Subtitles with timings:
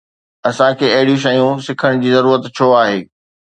[0.49, 2.99] اسان کي اهڙيون شيون سکڻ جي ضرورت ڇو آهي؟